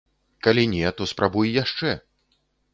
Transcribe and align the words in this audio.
Калі 0.47 0.63
не, 0.71 0.93
то 1.01 1.09
спрабуй 1.13 1.55
яшчэ! 1.63 1.95